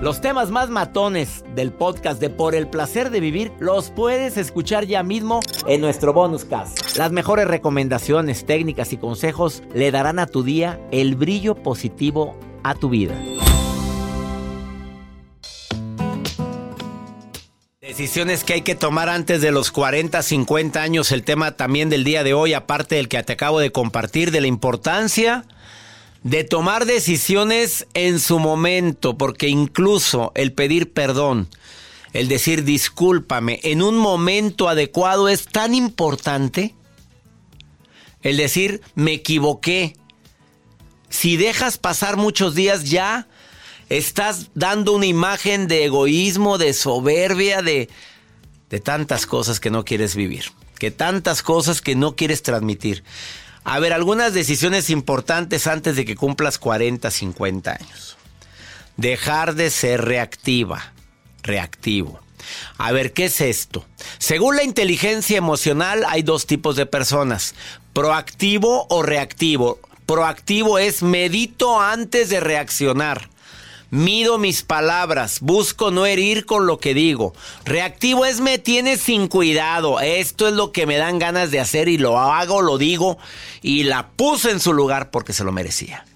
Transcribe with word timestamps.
Los 0.00 0.20
temas 0.20 0.50
más 0.50 0.68
matones 0.68 1.44
del 1.54 1.72
podcast 1.72 2.20
de 2.20 2.30
Por 2.30 2.54
el 2.54 2.66
placer 2.66 3.10
de 3.10 3.20
vivir 3.20 3.52
los 3.60 3.90
puedes 3.90 4.36
escuchar 4.36 4.86
ya 4.86 5.02
mismo 5.02 5.40
en 5.66 5.80
nuestro 5.80 6.12
bonus 6.12 6.44
cast. 6.44 6.96
Las 6.96 7.12
mejores 7.12 7.46
recomendaciones, 7.46 8.44
técnicas 8.46 8.92
y 8.92 8.96
consejos 8.96 9.62
le 9.74 9.90
darán 9.90 10.18
a 10.18 10.26
tu 10.26 10.42
día 10.42 10.80
el 10.90 11.14
brillo 11.14 11.54
positivo 11.54 12.36
a 12.64 12.74
tu 12.74 12.88
vida. 12.88 13.14
Decisiones 17.80 18.42
que 18.42 18.54
hay 18.54 18.62
que 18.62 18.74
tomar 18.74 19.08
antes 19.10 19.42
de 19.42 19.52
los 19.52 19.70
40, 19.70 20.22
50 20.22 20.82
años, 20.82 21.12
el 21.12 21.24
tema 21.24 21.52
también 21.52 21.90
del 21.90 22.04
día 22.04 22.24
de 22.24 22.32
hoy, 22.32 22.54
aparte 22.54 22.94
del 22.94 23.08
que 23.08 23.22
te 23.22 23.34
acabo 23.34 23.60
de 23.60 23.70
compartir, 23.70 24.30
de 24.30 24.40
la 24.40 24.46
importancia 24.46 25.44
de 26.22 26.44
tomar 26.44 26.86
decisiones 26.86 27.86
en 27.94 28.20
su 28.20 28.38
momento, 28.38 29.18
porque 29.18 29.48
incluso 29.48 30.32
el 30.34 30.52
pedir 30.52 30.92
perdón, 30.92 31.48
el 32.12 32.28
decir 32.28 32.64
discúlpame 32.64 33.60
en 33.64 33.82
un 33.82 33.96
momento 33.96 34.68
adecuado 34.68 35.28
es 35.28 35.46
tan 35.46 35.74
importante. 35.74 36.74
El 38.20 38.36
decir 38.36 38.82
me 38.94 39.14
equivoqué. 39.14 39.96
Si 41.08 41.36
dejas 41.36 41.78
pasar 41.78 42.16
muchos 42.16 42.54
días 42.54 42.84
ya 42.84 43.26
estás 43.88 44.50
dando 44.54 44.92
una 44.92 45.06
imagen 45.06 45.66
de 45.66 45.84
egoísmo, 45.84 46.56
de 46.56 46.72
soberbia, 46.72 47.62
de, 47.62 47.88
de 48.70 48.80
tantas 48.80 49.26
cosas 49.26 49.58
que 49.58 49.70
no 49.70 49.84
quieres 49.84 50.14
vivir, 50.14 50.44
que 50.78 50.90
tantas 50.90 51.42
cosas 51.42 51.80
que 51.80 51.94
no 51.94 52.14
quieres 52.14 52.42
transmitir. 52.42 53.02
A 53.64 53.78
ver, 53.78 53.92
algunas 53.92 54.34
decisiones 54.34 54.90
importantes 54.90 55.66
antes 55.66 55.96
de 55.96 56.04
que 56.04 56.16
cumplas 56.16 56.58
40, 56.58 57.10
50 57.10 57.72
años. 57.72 58.16
Dejar 58.96 59.54
de 59.54 59.70
ser 59.70 60.04
reactiva, 60.04 60.92
reactivo. 61.42 62.20
A 62.76 62.92
ver, 62.92 63.12
¿qué 63.12 63.26
es 63.26 63.40
esto? 63.40 63.84
Según 64.18 64.56
la 64.56 64.64
inteligencia 64.64 65.38
emocional 65.38 66.04
hay 66.08 66.22
dos 66.22 66.46
tipos 66.46 66.76
de 66.76 66.86
personas, 66.86 67.54
proactivo 67.92 68.86
o 68.90 69.02
reactivo. 69.02 69.80
Proactivo 70.06 70.78
es 70.78 71.02
medito 71.02 71.80
antes 71.80 72.28
de 72.28 72.40
reaccionar. 72.40 73.30
Mido 73.92 74.38
mis 74.38 74.62
palabras, 74.62 75.40
busco 75.40 75.90
no 75.90 76.06
herir 76.06 76.46
con 76.46 76.66
lo 76.66 76.78
que 76.78 76.94
digo. 76.94 77.34
Reactivo 77.66 78.24
es 78.24 78.40
me 78.40 78.56
tienes 78.56 79.02
sin 79.02 79.28
cuidado. 79.28 80.00
Esto 80.00 80.48
es 80.48 80.54
lo 80.54 80.72
que 80.72 80.86
me 80.86 80.96
dan 80.96 81.18
ganas 81.18 81.50
de 81.50 81.60
hacer 81.60 81.90
y 81.90 81.98
lo 81.98 82.18
hago, 82.18 82.62
lo 82.62 82.78
digo 82.78 83.18
y 83.60 83.82
la 83.82 84.08
puse 84.08 84.50
en 84.50 84.60
su 84.60 84.72
lugar 84.72 85.10
porque 85.10 85.34
se 85.34 85.44
lo 85.44 85.52
merecía. 85.52 86.06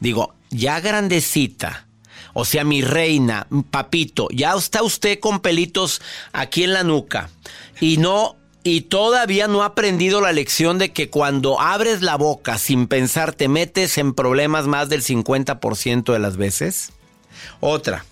Digo, 0.00 0.36
ya 0.48 0.80
grandecita, 0.80 1.86
o 2.32 2.46
sea, 2.46 2.64
mi 2.64 2.80
reina, 2.80 3.46
papito, 3.70 4.28
ya 4.32 4.54
está 4.54 4.82
usted 4.82 5.20
con 5.20 5.40
pelitos 5.40 6.00
aquí 6.32 6.64
en 6.64 6.72
la 6.72 6.82
nuca 6.82 7.28
y 7.78 7.98
no 7.98 8.36
y 8.62 8.80
todavía 8.80 9.48
no 9.48 9.62
ha 9.62 9.66
aprendido 9.66 10.22
la 10.22 10.32
lección 10.32 10.78
de 10.78 10.94
que 10.94 11.10
cuando 11.10 11.60
abres 11.60 12.00
la 12.00 12.16
boca 12.16 12.56
sin 12.56 12.86
pensar 12.86 13.34
te 13.34 13.48
metes 13.48 13.98
en 13.98 14.14
problemas 14.14 14.66
más 14.66 14.88
del 14.88 15.02
50% 15.02 16.10
de 16.10 16.18
las 16.18 16.38
veces. 16.38 16.92
Otra, 17.60 18.04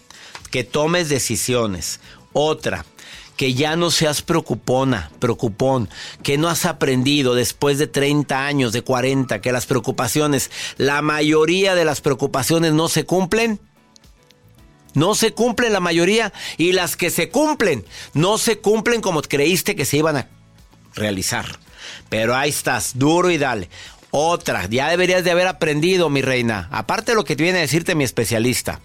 que 0.51 0.65
tomes 0.65 1.09
decisiones. 1.09 2.01
Otra, 2.33 2.85
que 3.37 3.55
ya 3.55 3.77
no 3.77 3.91
seas 3.91 4.23
preocupona, 4.23 5.11
preocupón, 5.19 5.89
que 6.23 6.39
no 6.39 6.49
has 6.49 6.65
aprendido 6.65 7.35
después 7.35 7.79
de 7.79 7.87
30 7.87 8.47
años, 8.47 8.73
de 8.73 8.83
40, 8.83 9.41
que 9.41 9.53
las 9.53 9.67
preocupaciones, 9.67 10.51
la 10.79 11.03
mayoría 11.03 11.75
de 11.75 11.85
las 11.85 12.01
preocupaciones 12.01 12.73
no 12.73 12.89
se 12.89 13.05
cumplen. 13.05 13.61
No 14.95 15.15
se 15.15 15.33
cumplen 15.33 15.75
la 15.75 15.81
mayoría 15.81 16.33
y 16.57 16.73
las 16.73 16.97
que 16.97 17.11
se 17.11 17.29
cumplen 17.29 17.85
no 18.15 18.39
se 18.39 18.61
cumplen 18.61 19.03
como 19.03 19.21
creíste 19.21 19.77
que 19.77 19.85
se 19.85 19.99
iban 19.99 20.17
a 20.17 20.29
realizar. 20.95 21.59
Pero 22.09 22.35
ahí 22.35 22.49
estás, 22.49 22.99
duro 22.99 23.31
y 23.31 23.37
dale. 23.37 23.69
Otra, 24.19 24.65
ya 24.65 24.89
deberías 24.89 25.25
de 25.25 25.31
haber 25.31 25.47
aprendido, 25.47 26.09
mi 26.09 26.23
reina. 26.23 26.71
Aparte 26.73 27.13
de 27.13 27.17
lo 27.17 27.25
que 27.27 27.35
viene 27.35 27.59
a 27.59 27.61
decirte 27.61 27.95
mi 27.95 28.03
especialista, 28.03 28.81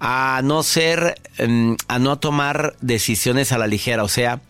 a 0.00 0.40
no 0.42 0.64
ser, 0.64 1.20
em, 1.38 1.76
a 1.86 2.00
no 2.00 2.18
tomar 2.18 2.74
decisiones 2.80 3.52
a 3.52 3.58
la 3.58 3.68
ligera, 3.68 4.02
o 4.02 4.08
sea, 4.08 4.40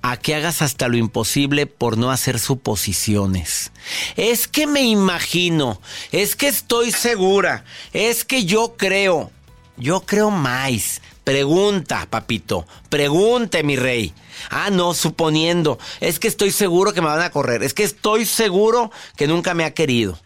a 0.00 0.16
que 0.16 0.34
hagas 0.34 0.62
hasta 0.62 0.88
lo 0.88 0.96
imposible 0.96 1.66
por 1.66 1.98
no 1.98 2.10
hacer 2.10 2.38
suposiciones. 2.38 3.70
Es 4.16 4.48
que 4.48 4.66
me 4.66 4.80
imagino, 4.80 5.78
es 6.10 6.36
que 6.36 6.48
estoy 6.48 6.90
segura, 6.90 7.66
es 7.92 8.24
que 8.24 8.46
yo 8.46 8.76
creo, 8.78 9.30
yo 9.76 10.00
creo 10.06 10.30
más. 10.30 11.02
Pregunta, 11.22 12.06
papito, 12.08 12.66
pregunte, 12.88 13.62
mi 13.62 13.76
rey. 13.76 14.14
Ah, 14.48 14.70
no, 14.70 14.94
suponiendo. 14.94 15.78
Es 16.00 16.18
que 16.18 16.28
estoy 16.28 16.50
seguro 16.50 16.92
que 16.92 17.00
me 17.00 17.08
van 17.08 17.20
a 17.20 17.30
correr. 17.30 17.62
Es 17.62 17.74
que 17.74 17.82
estoy 17.84 18.24
seguro 18.24 18.90
que 19.16 19.26
nunca 19.26 19.52
me 19.54 19.64
ha 19.64 19.74
querido. 19.74 20.18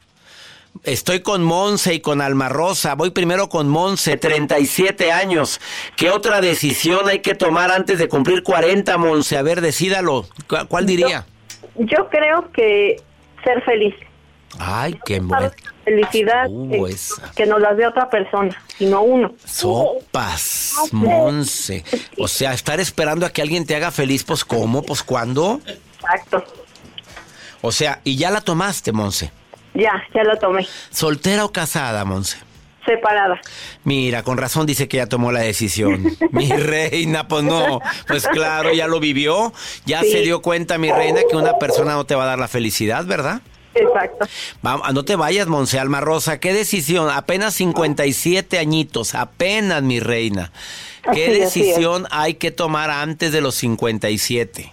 Estoy 0.83 1.21
con 1.21 1.43
Monse 1.45 1.95
y 1.95 2.01
con 2.01 2.21
Alma 2.21 2.49
Rosa. 2.49 2.95
Voy 2.97 3.11
primero 3.11 3.49
con 3.49 3.69
Monse, 3.69 4.17
37 4.17 5.13
años. 5.13 5.61
¿Qué 5.97 6.11
otra 6.11 6.41
decisión 6.41 7.09
hay 7.09 7.21
que 7.21 7.35
tomar 7.35 7.71
antes 7.71 7.99
de 7.99 8.09
cumplir 8.09 8.43
40, 8.43 8.99
Monse? 8.99 9.37
A 9.39 9.43
ver, 9.43 9.61
decídalo. 9.61 10.27
¿Cu- 10.49 10.67
¿Cuál 10.69 10.87
diría? 10.87 11.27
Yo 11.77 12.09
creo 12.11 12.51
que 12.53 12.97
ser 13.45 13.63
feliz. 13.65 13.95
Ay, 14.59 14.99
qué 15.05 15.21
bueno. 15.21 15.51
Felicidad 15.85 16.47
Uh, 16.49 16.87
eh, 16.87 16.97
que 17.37 17.45
nos 17.47 17.61
las 17.61 17.77
dé 17.77 17.87
otra 17.87 18.09
persona, 18.09 18.57
y 18.79 18.87
no 18.87 19.03
uno. 19.03 19.35
Sopas, 19.45 20.75
Monse. 20.93 21.85
O 22.19 22.27
sea, 22.29 22.53
estar 22.55 22.81
esperando 22.81 23.27
a 23.27 23.31
que 23.31 23.43
alguien 23.43 23.67
te 23.67 23.77
haga 23.77 23.91
feliz, 23.91 24.25
pues 24.25 24.45
¿cómo? 24.45 24.83
Pues 24.83 25.03
¿cuándo? 25.03 25.61
Exacto. 25.67 26.45
O 27.61 27.73
sea, 27.73 28.01
y 28.05 28.17
ya 28.17 28.31
la 28.31 28.41
tomaste, 28.41 28.93
Monse. 28.93 29.31
Ya, 29.75 29.93
ya 30.15 30.23
la 30.23 30.37
tomé. 30.39 30.67
¿Soltera 30.91 31.45
o 31.45 31.53
casada, 31.53 32.05
Monse? 32.05 32.39
Separada. 32.87 33.41
Mira, 33.85 34.23
con 34.23 34.37
razón 34.37 34.67
dice 34.67 34.89
que 34.89 34.99
ya 34.99 35.07
tomó 35.07 35.33
la 35.33 35.41
decisión. 35.41 36.05
Mi 36.33 36.49
reina, 36.51 37.27
pues 37.29 37.43
no. 37.45 37.81
Pues 38.07 38.27
claro, 38.29 38.73
ya 38.75 38.87
lo 38.87 39.01
vivió. 39.01 39.53
Ya 39.87 40.03
Sí. 40.03 40.11
se 40.13 40.19
dio 40.21 40.43
cuenta, 40.43 40.77
mi 40.77 40.93
reina, 40.93 41.21
que 41.29 41.37
una 41.37 41.59
persona 41.59 41.95
no 41.95 42.05
te 42.05 42.15
va 42.15 42.25
a 42.25 42.27
dar 42.27 42.39
la 42.39 42.47
felicidad, 42.49 43.07
¿verdad? 43.07 43.41
Exacto. 43.75 44.27
Vamos, 44.63 44.93
no 44.95 45.05
te 45.05 45.17
vayas, 45.17 45.47
Monse 45.49 45.79
Alma 45.79 46.01
Rosa. 46.01 46.39
¿Qué 46.39 46.53
decisión? 46.53 47.11
Apenas 47.11 47.55
57 47.55 48.59
añitos, 48.59 49.15
apenas, 49.15 49.83
mi 49.83 50.01
reina. 50.01 50.53
¿Qué 51.13 51.27
Así, 51.27 51.39
decisión 51.63 52.07
hay 52.11 52.35
que 52.35 52.51
tomar 52.51 52.91
antes 52.91 53.33
de 53.33 53.41
los 53.41 53.55
57? 53.57 54.73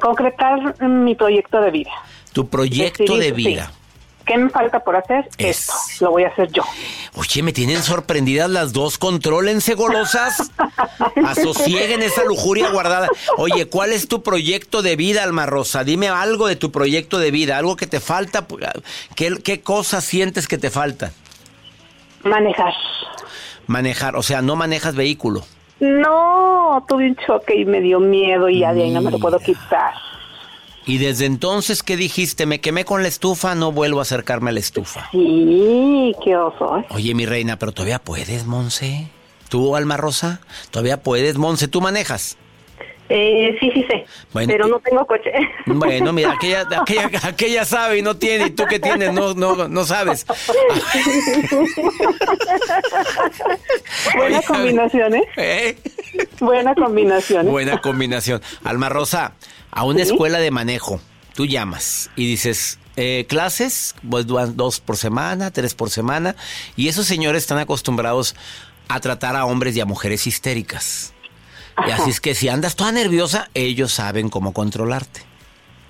Concretar 0.00 0.80
mi 0.82 1.14
proyecto 1.14 1.60
de 1.60 1.70
vida. 1.70 1.90
Tu 2.32 2.48
proyecto 2.48 3.02
Decidir, 3.16 3.22
de 3.22 3.32
vida. 3.32 3.66
sí. 3.72 3.77
¿Qué 4.28 4.36
me 4.36 4.50
falta 4.50 4.80
por 4.80 4.94
hacer? 4.94 5.28
Es- 5.38 5.60
Esto. 5.70 5.72
Lo 6.04 6.10
voy 6.12 6.24
a 6.24 6.28
hacer 6.28 6.52
yo. 6.52 6.62
Oye, 7.14 7.42
me 7.42 7.52
tienen 7.52 7.82
sorprendidas 7.82 8.48
las 8.50 8.72
dos. 8.74 8.98
Contrólense, 8.98 9.74
golosas. 9.74 10.50
Asosieguen 11.26 12.02
esa 12.02 12.24
lujuria 12.24 12.68
guardada. 12.70 13.08
Oye, 13.38 13.66
¿cuál 13.68 13.92
es 13.92 14.06
tu 14.06 14.22
proyecto 14.22 14.82
de 14.82 14.94
vida, 14.96 15.22
Alma 15.24 15.46
Rosa? 15.46 15.82
Dime 15.82 16.08
algo 16.08 16.46
de 16.46 16.56
tu 16.56 16.70
proyecto 16.70 17.18
de 17.18 17.30
vida, 17.30 17.56
algo 17.58 17.74
que 17.76 17.86
te 17.86 18.00
falta. 18.00 18.46
¿Qué, 19.16 19.38
qué 19.42 19.62
cosas 19.62 20.04
sientes 20.04 20.46
que 20.46 20.58
te 20.58 20.70
faltan? 20.70 21.10
Manejar. 22.22 22.74
Manejar, 23.66 24.16
o 24.16 24.22
sea, 24.22 24.42
no 24.42 24.56
manejas 24.56 24.94
vehículo. 24.94 25.44
No, 25.80 26.84
tuve 26.88 27.06
un 27.08 27.16
choque 27.26 27.56
y 27.56 27.64
me 27.64 27.80
dio 27.80 28.00
miedo 28.00 28.48
y 28.48 28.60
ya 28.60 28.74
de 28.74 28.82
ahí 28.84 28.90
no 28.90 29.00
me 29.00 29.10
lo 29.10 29.18
puedo 29.18 29.38
quitar. 29.38 29.94
Y 30.88 30.96
desde 30.96 31.26
entonces, 31.26 31.82
¿qué 31.82 31.98
dijiste? 31.98 32.46
Me 32.46 32.62
quemé 32.62 32.86
con 32.86 33.02
la 33.02 33.08
estufa, 33.08 33.54
no 33.54 33.72
vuelvo 33.72 33.98
a 33.98 34.02
acercarme 34.02 34.48
a 34.48 34.52
la 34.54 34.60
estufa. 34.60 35.10
Sí, 35.12 36.16
qué 36.24 36.34
oso. 36.34 36.78
¿eh? 36.78 36.86
Oye, 36.88 37.14
mi 37.14 37.26
reina, 37.26 37.58
pero 37.58 37.72
todavía 37.72 37.98
puedes, 37.98 38.46
Monse. 38.46 39.06
¿Tú, 39.50 39.76
Alma 39.76 39.98
Rosa? 39.98 40.40
¿Todavía 40.70 41.02
puedes, 41.02 41.36
Monse? 41.36 41.68
¿Tú 41.68 41.82
manejas? 41.82 42.38
Eh, 43.10 43.56
sí, 43.60 43.70
sí 43.72 43.84
sé, 43.84 44.04
Bueno, 44.32 44.52
pero 44.52 44.66
no 44.66 44.80
tengo 44.80 45.06
coche. 45.06 45.30
Bueno, 45.66 46.12
mira, 46.12 46.32
aquella, 46.36 46.66
aquella, 46.80 47.10
aquella 47.22 47.64
sabe 47.66 47.98
y 47.98 48.02
no 48.02 48.16
tiene, 48.16 48.46
y 48.46 48.50
tú 48.50 48.64
que 48.64 48.78
tienes, 48.78 49.12
no, 49.12 49.34
no, 49.34 49.68
no 49.68 49.84
sabes. 49.84 50.26
Buena 54.16 54.42
combinación, 54.42 55.14
¿eh? 55.16 55.28
¿eh? 55.36 55.76
Buena 56.40 56.74
combinación. 56.74 57.46
Buena 57.46 57.78
combinación. 57.80 58.42
Alma 58.64 58.88
Rosa, 58.90 59.32
a 59.78 59.84
una 59.84 60.04
Sí. 60.04 60.10
escuela 60.10 60.38
de 60.40 60.50
manejo, 60.50 61.00
tú 61.34 61.46
llamas 61.46 62.10
y 62.16 62.26
dices, 62.26 62.78
eh, 62.96 63.26
clases, 63.28 63.94
pues 64.10 64.26
dos 64.26 64.80
por 64.80 64.96
semana, 64.96 65.52
tres 65.52 65.74
por 65.74 65.88
semana, 65.88 66.34
y 66.74 66.88
esos 66.88 67.06
señores 67.06 67.44
están 67.44 67.58
acostumbrados 67.58 68.34
a 68.88 68.98
tratar 68.98 69.36
a 69.36 69.44
hombres 69.44 69.76
y 69.76 69.80
a 69.80 69.84
mujeres 69.86 70.26
histéricas. 70.26 71.12
Y 71.86 71.92
así 71.92 72.10
es 72.10 72.20
que 72.20 72.34
si 72.34 72.48
andas 72.48 72.74
toda 72.74 72.90
nerviosa, 72.90 73.50
ellos 73.54 73.92
saben 73.92 74.30
cómo 74.30 74.52
controlarte. 74.52 75.20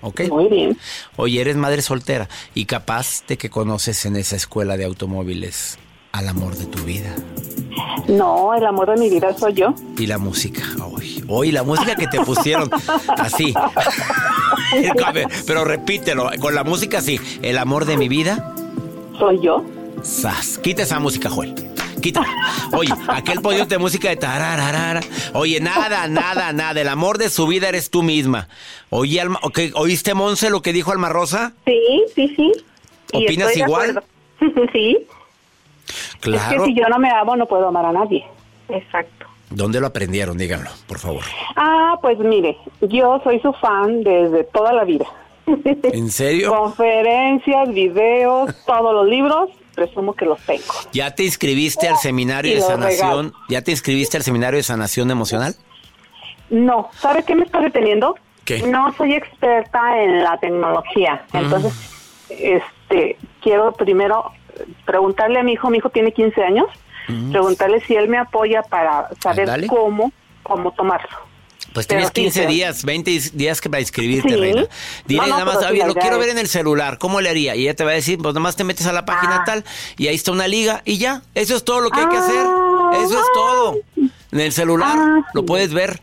¿Ok? 0.03 0.29
Muy 0.29 0.49
bien. 0.49 0.79
Oye, 1.17 1.41
eres 1.41 1.57
madre 1.57 1.81
soltera 1.81 2.29
y 2.55 2.67
capaz 2.67 3.25
de 3.27 3.39
que 3.39 3.49
conoces 3.49 4.05
en 4.05 4.17
esa 4.17 4.37
escuela 4.37 4.77
de 4.77 4.85
automóviles 4.85 5.79
al 6.13 6.29
amor 6.29 6.57
de 6.57 6.67
tu 6.67 6.85
vida. 6.85 7.17
No, 8.07 8.53
el 8.55 8.67
amor 8.67 8.91
de 8.91 8.97
mi 9.01 9.09
vida 9.09 9.35
soy 9.39 9.55
yo. 9.55 9.75
Y 9.97 10.07
la 10.07 10.19
música, 10.19 10.63
hoy, 10.85 11.18
hoy 11.29 11.53
la 11.53 11.63
música 11.63 11.95
que 11.95 12.07
te 12.07 12.21
pusieron, 12.21 12.71
así. 13.19 13.55
Pero 15.47 15.65
repítelo, 15.65 16.31
con 16.41 16.55
la 16.55 16.65
música 16.65 16.99
así. 16.99 17.21
El 17.43 17.59
amor 17.59 17.85
de 17.85 17.97
mi 17.97 18.09
vida, 18.09 18.55
Soy 19.19 19.41
yo. 19.43 19.65
sas. 20.03 20.59
Quita 20.59 20.83
esa 20.83 20.99
música, 21.01 21.29
Joel. 21.31 21.55
Quita. 22.03 22.23
Oye, 22.73 22.93
aquel 23.09 23.41
podio 23.41 23.67
de 23.67 23.79
música 23.79 24.09
de 24.09 24.17
tarararara. 24.17 25.01
Oye, 25.35 25.61
nada, 25.61 26.07
nada, 26.07 26.53
nada. 26.53 26.81
El 26.81 26.89
amor 26.89 27.19
de 27.19 27.29
su 27.29 27.47
vida 27.49 27.69
eres 27.69 27.91
tú 27.91 28.03
misma. 28.05 28.49
Oye, 28.91 29.21
Alma, 29.21 29.41
ok, 29.43 29.59
¿oíste, 29.75 30.15
Monse, 30.15 30.49
lo 30.51 30.63
que 30.63 30.73
dijo 30.73 30.93
Alma 30.93 31.09
Rosa? 31.09 31.55
Sí, 31.67 32.05
sí, 32.15 32.33
sí. 32.37 32.53
¿Opinas 33.13 33.57
igual? 33.57 34.03
sí, 34.73 34.97
Claro. 36.21 36.57
Es 36.57 36.61
que 36.63 36.67
si 36.67 36.75
yo 36.79 36.87
no 36.89 36.99
me 36.99 37.11
amo, 37.11 37.35
no 37.37 37.47
puedo 37.47 37.67
amar 37.69 37.87
a 37.87 37.93
nadie. 37.93 38.25
exacto. 38.69 39.18
¿Dónde 39.51 39.81
lo 39.81 39.87
aprendieron? 39.87 40.37
Díganlo, 40.37 40.71
por 40.87 40.99
favor. 40.99 41.23
Ah, 41.57 41.97
pues 42.03 42.19
mire, 42.19 42.57
yo 42.83 43.21
soy 43.25 43.41
su 43.41 43.53
fan 43.55 44.03
desde 44.03 44.45
toda 44.45 44.73
la 44.73 44.85
vida. 44.85 45.07
¿En 45.47 46.11
serio? 46.11 46.55
Conferencias, 46.55 47.69
videos, 47.73 48.55
todos 48.67 48.93
los 48.93 49.07
libros, 49.09 49.51
presumo 49.75 50.13
que 50.13 50.27
los 50.27 50.39
tengo. 50.43 50.63
¿Ya 50.93 51.15
te 51.15 51.25
inscribiste 51.25 51.89
al 51.89 51.97
seminario 51.97 52.53
Y 52.53 52.57
de 52.57 52.61
sanación? 52.61 53.27
regalo. 53.29 53.45
¿Ya 53.49 53.63
te 53.63 53.71
inscribiste 53.71 54.17
al 54.19 54.23
seminario 54.23 54.59
de 54.59 54.63
sanación 54.63 55.11
emocional? 55.11 55.55
No, 56.51 56.91
¿sabe 56.99 57.23
qué 57.25 57.35
me 57.35 57.45
está 57.45 57.61
deteniendo? 57.61 58.17
¿Qué? 58.45 58.63
No 58.63 58.93
soy 58.97 59.15
experta 59.15 60.03
en 60.03 60.23
la 60.25 60.39
tecnología, 60.39 61.23
entonces, 61.35 61.73
este, 62.31 63.19
quiero 63.43 63.73
primero 63.73 64.33
preguntarle 64.87 65.39
a 65.39 65.43
mi 65.43 65.53
hijo, 65.53 65.69
mi 65.71 65.79
hijo 65.79 65.91
tiene 65.91 66.13
15 66.13 66.43
años, 66.43 66.67
preguntarle 67.31 67.81
si 67.81 67.95
él 67.97 68.09
me 68.09 68.19
apoya 68.19 68.63
para 68.63 69.09
saber 69.23 69.43
Ándale. 69.51 69.67
cómo, 69.67 70.13
cómo 70.43 70.73
tomarlo. 70.73 71.09
Pues 71.75 71.87
Pero 71.87 71.99
tienes 72.01 72.09
sí, 72.09 72.23
15 72.23 72.41
pero- 72.41 72.53
días, 72.53 72.85
20 72.85 73.11
días 73.35 73.61
que 73.61 73.69
para 73.69 73.81
inscribirte, 73.81 74.31
Sí. 74.31 74.37
reina. 74.37 74.65
Dile 75.07 75.21
No, 75.21 75.27
no, 75.27 75.33
nada 75.39 75.45
más, 75.45 75.59
sí, 75.61 75.67
oye, 75.71 75.87
lo 75.87 75.95
quiero 75.95 76.19
ver 76.19 76.31
en 76.31 76.39
el 76.39 76.49
celular, 76.49 76.99
¿cómo 76.99 77.21
le 77.21 77.29
haría? 77.29 77.55
Y 77.57 77.63
ella 77.63 77.75
te 77.75 77.85
va 77.85 77.91
a 77.91 77.95
decir, 77.95 78.19
pues 78.19 78.35
nomás 78.35 78.57
te 78.57 78.65
metes 78.65 78.87
a 78.87 78.93
la 78.93 79.05
página 79.05 79.37
Ah. 79.43 79.45
tal 79.45 79.65
y 79.99 80.09
ahí 80.09 80.15
está 80.15 80.33
una 80.33 80.49
liga 80.49 80.81
y 80.87 80.99
ya. 80.99 81.23
Eso 81.35 81.55
es 81.57 81.65
todo 81.65 81.81
lo 81.81 81.91
que 81.91 82.01
hay 82.01 82.09
que 82.09 82.17
hacer. 82.17 82.47
Ah. 82.47 82.91
Eso 83.05 83.21
es 83.21 83.27
todo. 83.35 83.77
En 84.33 84.41
el 84.41 84.53
celular 84.53 84.97
Ah, 84.99 85.21
lo 85.35 85.43
sí. 85.43 85.47
puedes 85.47 85.73
ver. 85.75 86.01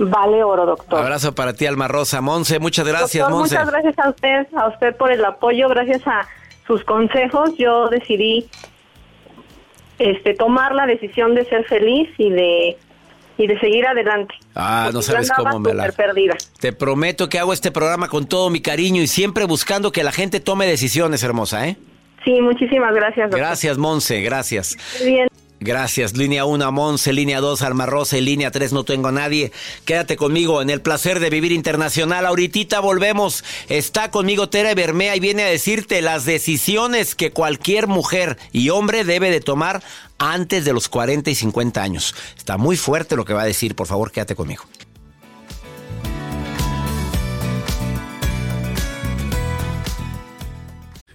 Vale 0.00 0.42
oro, 0.44 0.66
doctor. 0.66 1.00
Abrazo 1.00 1.34
para 1.34 1.52
ti, 1.54 1.66
Alma 1.66 1.88
Rosa. 1.88 2.20
Monse, 2.20 2.58
muchas 2.58 2.86
gracias, 2.86 3.22
Doctor, 3.22 3.38
Monse. 3.38 3.54
muchas 3.56 3.70
gracias 3.72 3.98
a 3.98 4.10
usted, 4.10 4.46
a 4.56 4.68
usted 4.68 4.96
por 4.96 5.10
el 5.12 5.24
apoyo, 5.24 5.68
gracias 5.68 6.06
a 6.06 6.26
sus 6.66 6.84
consejos, 6.84 7.50
yo 7.58 7.88
decidí 7.88 8.48
este 9.98 10.34
tomar 10.34 10.74
la 10.74 10.86
decisión 10.86 11.34
de 11.34 11.44
ser 11.44 11.64
feliz 11.64 12.08
y 12.18 12.30
de 12.30 12.76
y 13.38 13.46
de 13.46 13.58
seguir 13.60 13.86
adelante. 13.86 14.34
Ah, 14.54 14.90
no 14.92 15.00
sabes 15.00 15.30
cómo 15.30 15.60
me 15.60 15.72
la... 15.72 15.90
perdida. 15.92 16.36
Te 16.60 16.72
prometo 16.72 17.28
que 17.28 17.38
hago 17.38 17.52
este 17.52 17.70
programa 17.70 18.08
con 18.08 18.26
todo 18.26 18.50
mi 18.50 18.60
cariño 18.60 19.00
y 19.00 19.06
siempre 19.06 19.44
buscando 19.44 19.92
que 19.92 20.02
la 20.02 20.10
gente 20.10 20.40
tome 20.40 20.66
decisiones, 20.66 21.22
hermosa, 21.22 21.68
¿eh? 21.68 21.76
Sí, 22.24 22.40
muchísimas 22.40 22.92
gracias. 22.94 23.30
doctor. 23.30 23.38
Gracias, 23.38 23.78
Monse, 23.78 24.20
gracias. 24.22 24.76
Muy 25.00 25.12
bien. 25.12 25.27
Gracias. 25.60 26.16
Línea 26.16 26.44
1, 26.44 26.70
Monse. 26.70 27.12
Línea 27.12 27.40
2, 27.40 27.62
Alma 27.62 27.86
Rosa. 27.86 28.16
Y 28.16 28.20
línea 28.20 28.50
3, 28.50 28.72
no 28.72 28.84
tengo 28.84 29.08
a 29.08 29.12
nadie. 29.12 29.52
Quédate 29.84 30.16
conmigo 30.16 30.62
en 30.62 30.70
el 30.70 30.80
placer 30.80 31.18
de 31.18 31.30
vivir 31.30 31.52
internacional. 31.52 32.26
Ahorita 32.26 32.80
volvemos. 32.80 33.44
Está 33.68 34.10
conmigo 34.10 34.48
Tera 34.48 34.74
Bermea 34.74 35.16
y 35.16 35.20
viene 35.20 35.42
a 35.42 35.48
decirte 35.48 36.00
las 36.00 36.24
decisiones 36.24 37.14
que 37.14 37.32
cualquier 37.32 37.88
mujer 37.88 38.38
y 38.52 38.70
hombre 38.70 39.04
debe 39.04 39.30
de 39.30 39.40
tomar 39.40 39.82
antes 40.18 40.64
de 40.64 40.72
los 40.72 40.88
40 40.88 41.30
y 41.30 41.34
50 41.34 41.82
años. 41.82 42.14
Está 42.36 42.56
muy 42.56 42.76
fuerte 42.76 43.16
lo 43.16 43.24
que 43.24 43.34
va 43.34 43.42
a 43.42 43.46
decir. 43.46 43.74
Por 43.74 43.86
favor, 43.86 44.12
quédate 44.12 44.36
conmigo. 44.36 44.64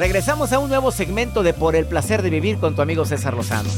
Regresamos 0.00 0.50
a 0.54 0.58
un 0.58 0.70
nuevo 0.70 0.92
segmento 0.92 1.42
de 1.42 1.52
Por 1.52 1.76
el 1.76 1.84
placer 1.84 2.22
de 2.22 2.30
vivir 2.30 2.56
con 2.56 2.74
tu 2.74 2.80
amigo 2.80 3.04
César 3.04 3.34
Lozano. 3.34 3.68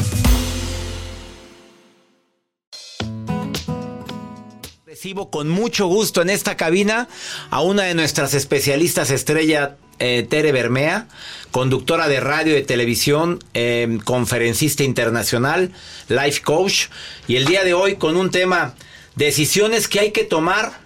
Recibo 4.87 5.33
con 5.33 5.49
mucho 5.49 5.89
gusto 5.89 6.23
en 6.23 6.31
esta 6.31 6.57
cabina 6.57 7.09
a 7.51 7.61
una 7.61 7.83
de 7.83 7.95
nuestras 7.95 8.35
especialistas 8.35 9.11
estrella, 9.11 9.75
eh, 9.99 10.23
Tere 10.23 10.53
Bermea, 10.53 11.09
conductora 11.51 12.07
de 12.07 12.21
radio 12.21 12.57
y 12.57 12.63
televisión, 12.63 13.41
eh, 13.53 13.99
conferencista 14.05 14.85
internacional, 14.85 15.73
life 16.07 16.41
coach. 16.43 16.85
Y 17.27 17.35
el 17.35 17.47
día 17.47 17.65
de 17.65 17.75
hoy 17.75 17.97
con 17.97 18.17
un 18.17 18.31
tema, 18.31 18.77
decisiones 19.17 19.89
que 19.89 19.99
hay 19.99 20.13
que 20.13 20.23
tomar 20.23 20.82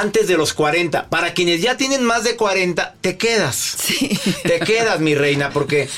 antes 0.00 0.26
de 0.28 0.36
los 0.36 0.52
40. 0.54 1.08
Para 1.08 1.34
quienes 1.34 1.60
ya 1.60 1.76
tienen 1.76 2.02
más 2.04 2.24
de 2.24 2.36
40, 2.36 2.94
te 3.00 3.16
quedas. 3.16 3.56
Sí. 3.56 4.18
Te 4.42 4.60
quedas, 4.60 5.00
mi 5.00 5.14
reina, 5.14 5.50
porque 5.50 5.88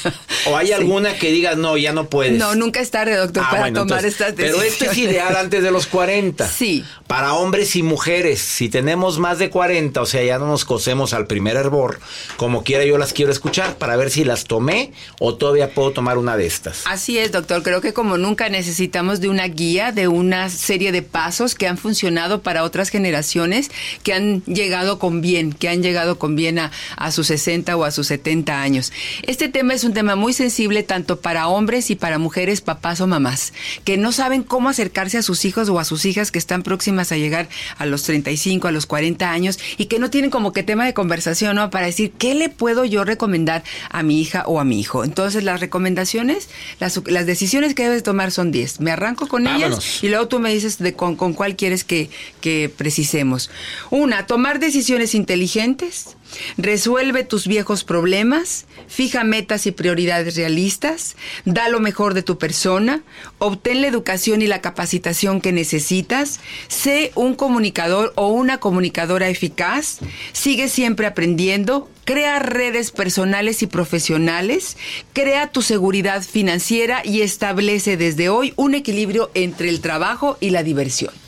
o 0.47 0.57
hay 0.57 0.73
alguna 0.73 1.15
que 1.19 1.31
digas, 1.31 1.57
no, 1.57 1.77
ya 1.77 1.93
no 1.93 2.09
puedes. 2.09 2.39
No, 2.39 2.55
nunca 2.55 2.81
es 2.81 2.91
tarde, 2.91 3.15
doctor, 3.17 3.43
Ah, 3.47 3.51
para 3.51 3.63
bueno, 3.63 3.81
tomar 3.81 4.05
entonces, 4.05 4.13
estas 4.21 4.33
Pero 4.35 4.59
decisiones. 4.59 4.73
esto 4.73 4.91
es 4.91 4.99
ideal 4.99 5.37
antes 5.37 5.63
de 5.63 5.71
los 5.71 5.87
40. 5.87 6.49
Sí. 6.49 6.85
Para 7.07 7.35
hombres 7.35 7.77
y 7.77 7.83
mujeres, 7.83 8.41
si 8.41 8.69
tenemos 8.69 9.19
más 9.19 9.39
de 9.39 9.51
40, 9.51 10.01
o 10.01 10.07
sea, 10.07 10.23
ya 10.25 10.39
no 10.39 10.47
nos 10.47 10.65
cosemos 10.65 11.13
al 11.15 11.27
primer 11.27 11.57
hervor, 11.57 12.01
como 12.37 12.65
quiera 12.65 12.85
yo 12.85 12.99
las 12.99 13.13
quiero 13.13 13.31
escuchar 13.31 13.77
para 13.77 13.97
ver 13.97 14.11
si 14.11 14.25
las 14.25 14.45
tomé 14.45 14.93
o 15.21 15.35
todavía 15.35 15.71
puedo 15.75 15.93
tomar 15.93 16.19
una 16.19 16.37
de 16.37 16.47
estas. 16.47 16.83
Así 16.87 17.19
es, 17.19 17.31
doctor. 17.33 17.63
Creo 17.63 17.81
que 17.81 17.93
como 17.93 18.17
nunca 18.19 18.49
necesitamos 18.49 19.21
de 19.21 19.29
una 19.29 19.47
guía, 19.49 19.93
de 19.93 20.09
una 20.09 20.49
serie 20.51 20.91
de 20.93 21.03
pasos 21.03 21.55
que 21.55 21.67
han 21.69 21.79
funcionado 21.79 22.43
para 22.43 22.65
otras 22.65 22.89
generaciones, 22.89 23.71
que 24.03 24.13
han 24.13 24.43
llegado 24.45 24.99
con 24.99 25.21
bien, 25.21 25.53
que 25.53 25.69
han 25.69 25.83
llegado 25.83 26.19
con 26.19 26.37
bien 26.37 26.59
a, 26.59 26.71
a 26.97 27.11
sus 27.11 27.29
60 27.29 27.77
o 27.77 27.85
a 27.85 27.91
sus 27.91 28.07
70 28.09 28.61
años. 28.61 28.93
Este 29.23 29.49
tema 29.49 29.75
es 29.75 29.85
un 29.85 29.95
tema 29.95 30.17
muy 30.17 30.33
sensible 30.33 30.83
tanto 30.83 31.21
para 31.21 31.49
hombres 31.49 31.91
y 31.91 31.97
para 31.97 32.19
mujeres, 32.19 32.61
papás 32.61 33.01
o 33.01 33.07
mamás, 33.07 33.53
que 33.85 33.97
no 33.97 34.13
saben 34.13 34.43
cómo 34.43 34.69
acercarse 34.69 35.19
a 35.19 35.23
sus 35.23 35.45
hijos 35.45 35.69
o 35.69 35.79
a 35.79 35.85
sus 35.85 36.05
hijas 36.05 36.31
que 36.31 36.39
están 36.39 36.63
próximas 36.63 37.13
a 37.13 37.17
llegar 37.17 37.49
a 37.79 37.87
los 37.87 38.03
35, 38.05 38.69
a 38.69 38.73
los 38.73 38.87
40 38.87 39.31
años 39.31 39.59
y 39.77 39.87
que 39.87 39.99
no 39.99 40.11
tienen 40.11 40.31
como 40.31 40.53
que 40.53 40.63
tema 40.63 40.85
de 40.85 40.95
conversación, 40.95 41.57
¿no? 41.57 41.71
Para 41.71 41.87
decir, 41.87 42.13
¿qué 42.19 42.35
le 42.35 42.49
puedo 42.49 42.85
yo 42.85 43.05
recomendar 43.05 43.65
a 43.91 44.03
mi 44.03 44.21
hija 44.21 44.45
o 44.47 44.61
a 44.61 44.65
mi 44.65 44.81
hijo? 44.81 45.05
Entonces, 45.05 45.45
las 45.45 45.61
recomendaciones, 45.61 46.49
las, 46.81 47.01
las 47.07 47.27
decisiones 47.27 47.75
que 47.75 47.85
debes 47.85 48.03
tomar 48.03 48.31
son 48.31 48.51
10. 48.51 48.81
Me 48.81 48.91
arranco 48.91 49.29
con 49.29 49.47
ellas 49.47 50.03
y 50.03 50.09
luego 50.09 50.29
tú 50.29 50.39
me 50.39 50.53
dices 50.53 50.79
de 50.79 50.95
con, 50.95 51.17
con 51.17 51.35
cuál 51.35 51.57
quieres 51.57 51.85
que, 51.85 52.11
que 52.41 52.71
precisemos. 52.75 53.51
Una, 53.91 54.27
tomar 54.27 54.59
decisiones 54.59 55.15
inteligentes. 55.15 56.17
Resuelve 56.57 57.25
tus 57.25 57.47
viejos 57.47 57.85
problemas, 57.85 58.67
fija 58.89 59.25
metas 59.25 59.67
y 59.67 59.73
prioridades 59.73 60.37
realistas, 60.37 61.17
da 61.45 61.69
lo 61.69 61.81
mejor 61.81 62.15
de 62.15 62.23
tu 62.23 62.39
persona, 62.39 63.03
obtén 63.39 63.81
la 63.81 63.87
educación 63.87 64.43
y 64.43 64.47
la 64.47 64.61
capacitación 64.61 65.41
que 65.41 65.53
necesitas, 65.53 66.41
sé 66.69 67.13
un 67.15 67.35
comunicador 67.35 68.13
o 68.17 68.29
una 68.29 68.59
comunicadora 68.59 69.29
eficaz, 69.29 69.99
sigue 70.33 70.69
siempre 70.69 71.07
aprendiendo, 71.07 71.89
crea 72.05 72.39
redes 72.39 72.91
personales 72.91 73.63
y 73.63 73.67
profesionales, 73.67 74.77
crea 75.13 75.49
tu 75.51 75.63
seguridad 75.63 76.23
financiera 76.23 77.03
y 77.05 77.21
establece 77.23 77.97
desde 77.97 78.29
hoy 78.29 78.53
un 78.57 78.75
equilibrio 78.75 79.31
entre 79.35 79.69
el 79.69 79.81
trabajo 79.81 80.37
y 80.41 80.51
la 80.51 80.63
diversión. 80.63 81.24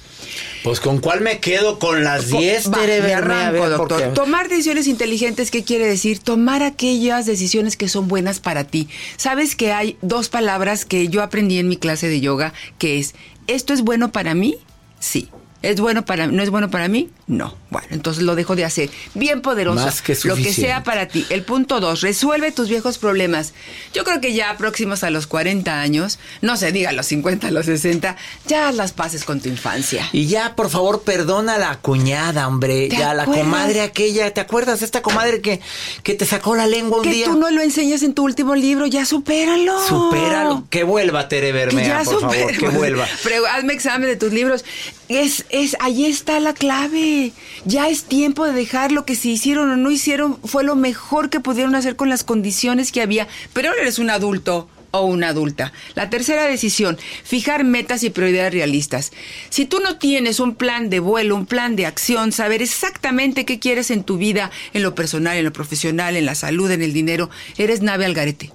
Pues 0.62 0.80
con 0.80 0.98
cuál 0.98 1.20
me 1.20 1.38
quedo 1.38 1.78
con 1.78 2.04
las 2.04 2.28
10, 2.28 2.70
Va, 2.72 2.78
Tere 2.78 3.00
me 3.00 3.08
Bermea? 3.08 3.16
A 3.16 3.48
arranco, 3.48 3.62
ver, 3.62 3.78
doctor. 3.78 4.14
Tomar 4.14 4.48
decisiones 4.48 4.86
inteligentes, 4.86 5.50
¿qué 5.50 5.64
quiere 5.64 5.86
decir? 5.86 6.18
Tomar 6.18 6.62
aquellas 6.62 7.26
decisiones 7.26 7.76
que 7.76 7.88
son 7.88 8.08
buenas 8.08 8.40
para 8.40 8.64
ti. 8.64 8.88
Sabes 9.16 9.56
que 9.56 9.72
hay 9.72 9.96
dos 10.02 10.28
palabras 10.28 10.84
que 10.84 11.08
yo 11.08 11.22
aprendí 11.22 11.58
en 11.58 11.68
mi 11.68 11.76
clase 11.76 12.08
de 12.08 12.20
yoga, 12.20 12.52
que 12.78 12.98
es, 12.98 13.14
¿esto 13.46 13.72
es 13.72 13.82
bueno 13.82 14.12
para 14.12 14.34
mí? 14.34 14.56
Sí. 14.98 15.28
¿Es 15.62 15.80
bueno 15.80 16.04
para 16.04 16.26
no 16.26 16.42
es 16.42 16.50
bueno 16.50 16.70
para 16.70 16.88
mí? 16.88 17.10
No. 17.26 17.56
Bueno, 17.70 17.88
entonces 17.90 18.22
lo 18.22 18.36
dejo 18.36 18.54
de 18.54 18.64
hacer. 18.64 18.88
Bien 19.14 19.42
poderoso. 19.42 19.84
Más 19.84 20.00
que 20.00 20.16
Lo 20.24 20.36
que 20.36 20.52
sea 20.52 20.84
para 20.84 21.08
ti. 21.08 21.26
El 21.28 21.42
punto 21.42 21.80
dos, 21.80 22.00
resuelve 22.00 22.52
tus 22.52 22.68
viejos 22.68 22.98
problemas. 22.98 23.52
Yo 23.92 24.04
creo 24.04 24.20
que 24.20 24.32
ya 24.32 24.56
próximos 24.56 25.02
a 25.02 25.10
los 25.10 25.26
40 25.26 25.80
años, 25.80 26.20
no 26.40 26.56
se 26.56 26.70
diga 26.70 26.92
los 26.92 27.06
50, 27.06 27.50
los 27.50 27.66
60, 27.66 28.16
ya 28.46 28.70
las 28.70 28.92
pases 28.92 29.24
con 29.24 29.40
tu 29.40 29.48
infancia. 29.48 30.08
Y 30.12 30.26
ya, 30.26 30.54
por 30.54 30.70
favor, 30.70 31.02
perdona 31.02 31.56
a 31.56 31.58
la 31.58 31.78
cuñada, 31.78 32.46
hombre. 32.46 32.88
¿Te 32.88 32.96
Ya, 32.96 33.12
la 33.12 33.24
comadre 33.24 33.80
aquella. 33.80 34.32
¿Te 34.32 34.40
acuerdas 34.40 34.78
de 34.80 34.86
esta 34.86 35.02
comadre 35.02 35.40
que, 35.40 35.60
que 36.04 36.14
te 36.14 36.26
sacó 36.26 36.54
la 36.54 36.68
lengua 36.68 36.98
un 36.98 37.04
Que 37.04 37.10
día? 37.10 37.26
tú 37.26 37.36
no 37.36 37.50
lo 37.50 37.60
enseñas 37.60 38.04
en 38.04 38.14
tu 38.14 38.22
último 38.22 38.54
libro, 38.54 38.86
ya 38.86 39.04
supéralo. 39.04 39.84
Supéralo. 39.84 40.64
Que 40.70 40.84
vuelva, 40.84 41.28
Tere 41.28 41.48
Que 41.48 41.52
Bermea, 41.52 42.02
ya 42.02 42.04
por 42.04 42.20
favor, 42.20 42.56
que 42.56 42.68
vuelva. 42.68 43.06
Pero 43.24 43.44
hazme 43.48 43.72
examen 43.72 44.08
de 44.08 44.16
tus 44.16 44.32
libros. 44.32 44.64
Es, 45.08 45.44
es, 45.50 45.76
ahí 45.80 46.06
está 46.06 46.38
la 46.40 46.54
clave. 46.54 47.15
Ya 47.64 47.88
es 47.88 48.04
tiempo 48.04 48.44
de 48.44 48.52
dejar 48.52 48.92
lo 48.92 49.04
que 49.04 49.16
se 49.16 49.28
hicieron 49.28 49.70
o 49.70 49.76
no 49.76 49.90
hicieron. 49.90 50.38
Fue 50.44 50.64
lo 50.64 50.76
mejor 50.76 51.30
que 51.30 51.40
pudieron 51.40 51.74
hacer 51.74 51.96
con 51.96 52.08
las 52.08 52.24
condiciones 52.24 52.92
que 52.92 53.02
había. 53.02 53.28
Pero 53.52 53.68
ahora 53.68 53.82
eres 53.82 53.98
un 53.98 54.10
adulto 54.10 54.68
o 54.90 55.02
una 55.02 55.28
adulta. 55.28 55.72
La 55.94 56.10
tercera 56.10 56.44
decisión, 56.44 56.98
fijar 57.24 57.64
metas 57.64 58.02
y 58.02 58.10
prioridades 58.10 58.52
realistas. 58.52 59.12
Si 59.50 59.66
tú 59.66 59.80
no 59.80 59.98
tienes 59.98 60.40
un 60.40 60.54
plan 60.54 60.90
de 60.90 61.00
vuelo, 61.00 61.36
un 61.36 61.46
plan 61.46 61.76
de 61.76 61.86
acción, 61.86 62.32
saber 62.32 62.62
exactamente 62.62 63.44
qué 63.44 63.58
quieres 63.58 63.90
en 63.90 64.04
tu 64.04 64.16
vida, 64.16 64.50
en 64.72 64.82
lo 64.82 64.94
personal, 64.94 65.36
en 65.36 65.44
lo 65.44 65.52
profesional, 65.52 66.16
en 66.16 66.26
la 66.26 66.34
salud, 66.34 66.70
en 66.70 66.82
el 66.82 66.92
dinero, 66.92 67.30
eres 67.58 67.82
nave 67.82 68.04
al 68.04 68.14
garete. 68.14 68.52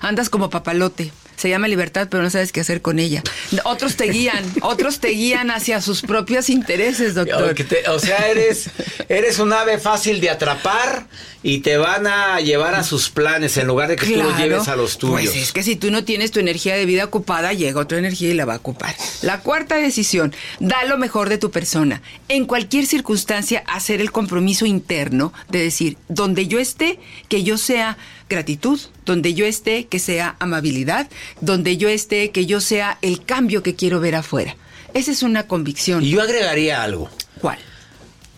Andas 0.00 0.28
como 0.30 0.50
papalote. 0.50 1.12
Se 1.38 1.48
llama 1.48 1.68
libertad, 1.68 2.08
pero 2.10 2.22
no 2.22 2.30
sabes 2.30 2.50
qué 2.52 2.60
hacer 2.60 2.82
con 2.82 2.98
ella. 2.98 3.22
Otros 3.64 3.94
te 3.96 4.04
guían, 4.10 4.44
otros 4.62 4.98
te 4.98 5.08
guían 5.10 5.50
hacia 5.52 5.80
sus 5.80 6.02
propios 6.02 6.50
intereses, 6.50 7.14
doctor. 7.14 7.50
O, 7.50 7.54
que 7.54 7.62
te- 7.64 7.88
o 7.88 7.98
sea, 8.00 8.28
eres, 8.28 8.68
eres 9.08 9.38
un 9.38 9.52
ave 9.52 9.78
fácil 9.78 10.20
de 10.20 10.30
atrapar 10.30 11.06
y 11.44 11.60
te 11.60 11.76
van 11.76 12.08
a 12.08 12.40
llevar 12.40 12.74
a 12.74 12.82
sus 12.82 13.08
planes 13.10 13.56
en 13.56 13.68
lugar 13.68 13.88
de 13.88 13.94
que 13.94 14.06
tú 14.06 14.16
los 14.16 14.36
lleves 14.36 14.66
a 14.66 14.74
los 14.74 14.98
tuyos. 14.98 15.30
Pues 15.32 15.36
es 15.36 15.52
que 15.52 15.62
si 15.62 15.76
tú 15.76 15.92
no 15.92 16.02
tienes 16.04 16.32
tu 16.32 16.40
energía 16.40 16.74
de 16.74 16.84
vida 16.84 17.04
ocupada, 17.04 17.52
llega 17.52 17.80
otra 17.80 17.98
energía 17.98 18.30
y 18.30 18.34
la 18.34 18.44
va 18.44 18.54
a 18.54 18.56
ocupar. 18.56 18.96
La 19.22 19.40
cuarta 19.40 19.76
decisión, 19.76 20.34
da 20.58 20.84
lo 20.86 20.98
mejor 20.98 21.28
de 21.28 21.38
tu 21.38 21.52
persona. 21.52 22.02
En 22.28 22.46
cualquier 22.46 22.86
circunstancia, 22.86 23.62
hacer 23.68 24.00
el 24.00 24.10
compromiso 24.10 24.66
interno 24.66 25.32
de 25.48 25.62
decir, 25.62 25.96
donde 26.08 26.48
yo 26.48 26.58
esté, 26.58 26.98
que 27.28 27.44
yo 27.44 27.56
sea 27.56 27.96
gratitud, 28.28 28.80
donde 29.08 29.34
yo 29.34 29.44
esté, 29.46 29.86
que 29.86 29.98
sea 29.98 30.36
amabilidad, 30.38 31.08
donde 31.40 31.76
yo 31.78 31.88
esté, 31.88 32.30
que 32.30 32.46
yo 32.46 32.60
sea 32.60 32.98
el 33.02 33.24
cambio 33.24 33.62
que 33.62 33.74
quiero 33.74 33.98
ver 34.00 34.14
afuera. 34.14 34.54
Esa 34.94 35.10
es 35.10 35.22
una 35.22 35.46
convicción. 35.48 36.04
Y 36.04 36.10
yo 36.10 36.20
agregaría 36.22 36.82
algo. 36.82 37.08
¿Cuál? 37.40 37.58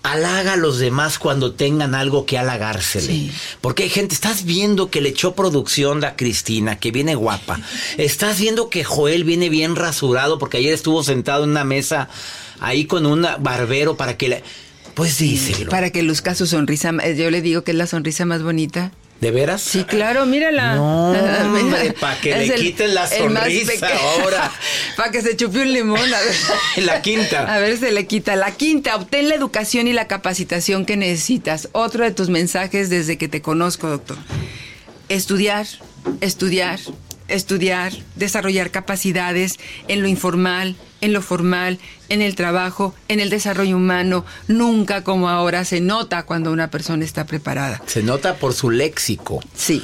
Halaga 0.02 0.54
a 0.54 0.56
los 0.56 0.78
demás 0.78 1.18
cuando 1.18 1.52
tengan 1.52 1.94
algo 1.94 2.24
que 2.24 2.38
halagársele. 2.38 3.06
Sí. 3.06 3.30
Porque 3.60 3.82
hay 3.82 3.90
gente, 3.90 4.14
estás 4.14 4.44
viendo 4.44 4.90
que 4.90 5.00
le 5.00 5.10
echó 5.10 5.34
producción 5.34 6.04
a 6.04 6.16
Cristina, 6.16 6.78
que 6.78 6.90
viene 6.90 7.14
guapa. 7.16 7.60
Estás 7.98 8.38
viendo 8.40 8.70
que 8.70 8.82
Joel 8.82 9.24
viene 9.24 9.48
bien 9.50 9.76
rasurado 9.76 10.38
porque 10.38 10.56
ayer 10.58 10.72
estuvo 10.72 11.02
sentado 11.02 11.44
en 11.44 11.50
una 11.50 11.64
mesa 11.64 12.08
ahí 12.60 12.86
con 12.86 13.04
un 13.06 13.26
barbero 13.40 13.96
para 13.96 14.16
que 14.16 14.28
le... 14.28 14.42
Pues 14.94 15.18
díselo. 15.18 15.70
Para 15.70 15.90
que 15.90 16.02
luzca 16.02 16.34
su 16.34 16.46
sonrisa. 16.46 16.92
eh, 17.02 17.14
Yo 17.16 17.30
le 17.30 17.42
digo 17.42 17.62
que 17.62 17.72
es 17.72 17.76
la 17.76 17.86
sonrisa 17.86 18.24
más 18.24 18.42
bonita. 18.42 18.92
¿De 19.20 19.30
veras? 19.30 19.60
Sí, 19.60 19.84
claro, 19.84 20.24
mírala. 20.24 20.76
No, 20.76 21.10
hombre, 21.54 21.92
pa' 21.92 22.18
que 22.20 22.42
Es 22.42 22.48
le 22.48 22.54
quiten 22.54 22.94
la 22.94 23.06
sonrisa 23.06 23.88
ahora. 23.98 24.50
Para 24.96 25.10
que 25.10 25.20
se 25.20 25.36
chupe 25.36 25.60
un 25.60 25.72
limón. 25.72 26.14
A 26.14 26.20
ver. 26.20 26.34
La 26.84 27.02
quinta. 27.02 27.54
A 27.54 27.58
ver, 27.58 27.76
se 27.76 27.92
le 27.92 28.06
quita. 28.06 28.34
La 28.36 28.52
quinta, 28.52 28.96
obtén 28.96 29.28
la 29.28 29.34
educación 29.34 29.86
y 29.88 29.92
la 29.92 30.08
capacitación 30.08 30.86
que 30.86 30.96
necesitas. 30.96 31.68
Otro 31.72 32.04
de 32.04 32.12
tus 32.12 32.30
mensajes 32.30 32.88
desde 32.88 33.18
que 33.18 33.28
te 33.28 33.42
conozco, 33.42 33.88
doctor. 33.88 34.16
Estudiar, 35.10 35.66
estudiar, 36.22 36.80
estudiar, 37.28 37.92
desarrollar 38.16 38.70
capacidades 38.70 39.58
en 39.88 40.00
lo 40.00 40.08
informal, 40.08 40.76
en 41.00 41.12
lo 41.12 41.22
formal, 41.22 41.78
en 42.08 42.22
el 42.22 42.34
trabajo, 42.34 42.94
en 43.08 43.20
el 43.20 43.30
desarrollo 43.30 43.76
humano. 43.76 44.24
Nunca 44.48 45.02
como 45.04 45.28
ahora 45.28 45.64
se 45.64 45.80
nota 45.80 46.24
cuando 46.24 46.52
una 46.52 46.70
persona 46.70 47.04
está 47.04 47.26
preparada. 47.26 47.82
Se 47.86 48.02
nota 48.02 48.36
por 48.36 48.54
su 48.54 48.70
léxico. 48.70 49.40
Sí. 49.54 49.82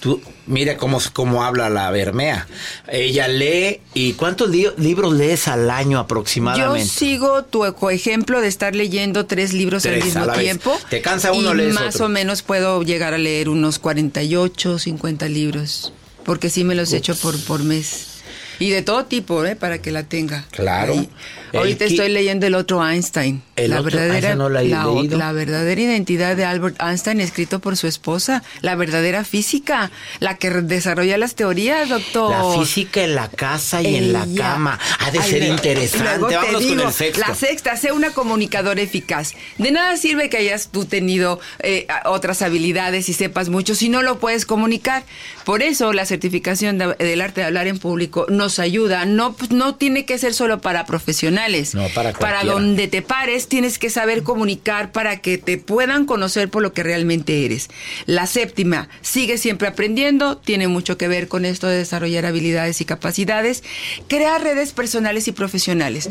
Tú, 0.00 0.20
mira 0.46 0.76
cómo, 0.76 1.00
cómo 1.12 1.42
habla 1.42 1.68
la 1.70 1.90
Bermea. 1.90 2.46
Ella 2.86 3.26
lee. 3.26 3.80
¿Y 3.94 4.12
cuántos 4.12 4.48
li- 4.48 4.68
libros 4.76 5.12
lees 5.12 5.48
al 5.48 5.68
año 5.70 5.92
Yo 5.92 5.98
aproximadamente? 5.98 6.88
sigo 6.88 7.42
tu 7.44 7.64
ejemplo 7.90 8.40
de 8.40 8.46
estar 8.46 8.76
leyendo 8.76 9.26
tres 9.26 9.52
libros 9.52 9.82
Tres 9.82 10.00
al 10.00 10.04
mismo 10.04 10.26
vez. 10.26 10.38
tiempo. 10.38 10.78
Te 10.88 11.00
cansa 11.02 11.32
uno, 11.32 11.52
y 11.52 11.56
lees 11.56 11.74
más 11.74 11.96
otro. 11.96 12.06
o 12.06 12.08
menos 12.10 12.42
puedo 12.42 12.82
llegar 12.84 13.12
a 13.12 13.18
leer 13.18 13.48
unos 13.48 13.80
48, 13.80 14.78
50 14.78 15.28
libros. 15.28 15.92
Porque 16.24 16.48
sí 16.50 16.62
me 16.62 16.76
los 16.76 16.92
echo 16.92 17.16
por, 17.16 17.36
por 17.44 17.64
mes. 17.64 18.17
Y 18.58 18.70
de 18.70 18.82
todo 18.82 19.04
tipo, 19.04 19.44
¿eh? 19.44 19.56
Para 19.56 19.78
que 19.78 19.90
la 19.92 20.02
tenga. 20.04 20.44
Claro. 20.50 20.92
Ahí. 20.94 21.08
Ahorita 21.54 21.86
estoy 21.86 22.10
leyendo 22.10 22.46
el 22.46 22.54
otro 22.54 22.86
Einstein. 22.86 23.42
El 23.56 23.70
la, 23.70 23.80
otro- 23.80 23.90
verdadera, 23.98 24.28
ese 24.28 24.36
no 24.36 24.48
la, 24.50 24.60
leído. 24.62 25.16
la 25.16 25.32
verdadera 25.32 25.80
identidad 25.80 26.36
de 26.36 26.44
Albert 26.44 26.76
Einstein, 26.82 27.20
escrito 27.20 27.60
por 27.60 27.76
su 27.78 27.86
esposa. 27.86 28.42
La 28.60 28.74
verdadera 28.74 29.24
física. 29.24 29.90
La 30.20 30.36
que 30.36 30.50
desarrolla 30.50 31.16
las 31.16 31.34
teorías, 31.36 31.88
doctor. 31.88 32.30
La 32.54 32.58
física 32.60 33.02
en 33.02 33.14
la 33.14 33.28
casa 33.28 33.80
y 33.80 33.96
en 33.96 34.12
la 34.12 34.26
cama. 34.36 34.78
Ha 34.98 35.10
de 35.10 35.20
Ay, 35.20 35.30
ser 35.30 35.42
interesante. 35.44 36.18
luego 36.18 36.28
te 36.28 36.52
con 36.52 36.58
digo, 36.60 36.82
el 36.88 36.92
sexto. 36.92 37.24
La 37.26 37.34
sexta, 37.34 37.76
sé 37.76 37.92
una 37.92 38.10
comunicadora 38.10 38.82
eficaz. 38.82 39.32
De 39.56 39.70
nada 39.70 39.96
sirve 39.96 40.28
que 40.28 40.36
hayas 40.36 40.68
tú 40.68 40.84
tenido 40.84 41.40
eh, 41.60 41.86
otras 42.04 42.42
habilidades 42.42 43.08
y 43.08 43.14
sepas 43.14 43.48
mucho 43.48 43.74
si 43.74 43.88
no 43.88 44.02
lo 44.02 44.18
puedes 44.18 44.44
comunicar. 44.44 45.02
Por 45.44 45.62
eso 45.62 45.94
la 45.94 46.04
certificación 46.04 46.76
de- 46.76 46.94
del 46.96 47.20
arte 47.22 47.40
de 47.40 47.46
hablar 47.46 47.66
en 47.68 47.78
público 47.78 48.26
nos 48.48 48.58
ayuda. 48.60 49.04
No, 49.04 49.34
pues, 49.34 49.50
no 49.50 49.74
tiene 49.74 50.06
que 50.06 50.16
ser 50.16 50.32
solo 50.32 50.62
para 50.62 50.86
profesionales. 50.86 51.74
No, 51.74 51.86
para 51.94 52.14
cualquiera. 52.14 52.50
donde 52.50 52.88
te 52.88 53.02
pares 53.02 53.46
tienes 53.46 53.78
que 53.78 53.90
saber 53.90 54.22
comunicar 54.22 54.90
para 54.90 55.18
que 55.18 55.36
te 55.36 55.58
puedan 55.58 56.06
conocer 56.06 56.48
por 56.48 56.62
lo 56.62 56.72
que 56.72 56.82
realmente 56.82 57.44
eres. 57.44 57.68
La 58.06 58.26
séptima, 58.26 58.88
sigue 59.02 59.36
siempre 59.36 59.68
aprendiendo, 59.68 60.38
tiene 60.38 60.66
mucho 60.66 60.96
que 60.96 61.08
ver 61.08 61.28
con 61.28 61.44
esto 61.44 61.66
de 61.66 61.76
desarrollar 61.76 62.24
habilidades 62.24 62.80
y 62.80 62.86
capacidades, 62.86 63.62
crear 64.08 64.42
redes 64.42 64.72
personales 64.72 65.28
y 65.28 65.32
profesionales. 65.32 66.08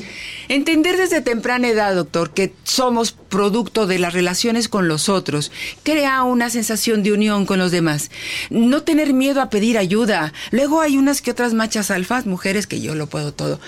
Entender 0.48 0.96
desde 0.96 1.22
temprana 1.22 1.70
edad, 1.70 1.96
doctor, 1.96 2.36
que 2.36 2.54
somos 2.64 3.14
producto 3.14 3.88
de 3.88 3.98
las 3.98 4.14
relaciones 4.14 4.70
con 4.70 4.88
los 4.88 5.10
otros, 5.10 5.52
crea 5.82 6.22
una 6.22 6.52
sensación 6.52 7.02
de 7.02 7.14
unión 7.14 7.48
con 7.48 7.58
los 7.58 7.72
demás. 7.72 8.12
No 8.52 8.84
tener 8.84 9.14
miedo 9.14 9.42
a 9.42 9.50
pedir 9.50 9.80
ayuda. 9.80 10.34
Luego 10.52 10.82
hay 10.82 10.98
unas 10.98 11.24
que 11.24 11.32
otras 11.32 11.56
machas 11.56 11.90
alfas, 11.90 12.27
mujeres 12.28 12.68
que 12.68 12.82
yo 12.82 12.94
lo 12.96 13.08
puedo 13.08 13.34
todo. 13.34 13.60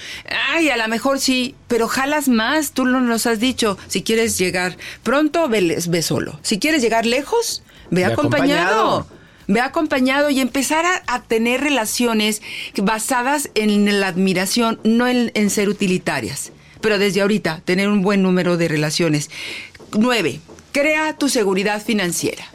Ay, 0.52 0.70
a 0.70 0.78
lo 0.78 0.88
mejor 0.88 1.20
sí, 1.20 1.56
pero 1.68 1.88
jalas 1.88 2.28
más, 2.28 2.72
tú 2.74 2.86
no 2.86 3.00
nos 3.02 3.26
has 3.26 3.40
dicho. 3.40 3.78
Si 3.88 4.04
quieres 4.04 4.38
llegar 4.38 4.78
pronto, 5.04 5.48
ve, 5.50 5.82
ve 5.88 6.02
solo. 6.02 6.40
Si 6.44 6.60
quieres 6.60 6.82
llegar 6.82 7.06
lejos, 7.06 7.64
ve, 7.90 8.02
Ve 8.02 8.06
acompañado. 8.06 8.80
acompañado. 8.98 9.20
Ve 9.48 9.62
acompañado 9.62 10.30
y 10.30 10.40
empezar 10.42 10.86
a, 10.86 11.02
a 11.08 11.24
tener 11.24 11.62
relaciones 11.62 12.44
basadas 12.78 13.50
en 13.56 14.00
la 14.00 14.08
admiración, 14.08 14.80
no 14.84 15.08
en, 15.08 15.32
en 15.34 15.50
ser 15.50 15.70
utilitarias. 15.70 16.52
Pero 16.82 17.00
desde 17.00 17.22
ahorita, 17.22 17.62
tener 17.66 17.90
un 17.90 18.04
buen 18.04 18.22
número 18.22 18.58
de 18.58 18.68
relaciones. 18.68 19.32
Nueve, 19.98 20.40
crea 20.72 21.18
tu 21.18 21.30
seguridad 21.30 21.84
financiera. 21.84 22.46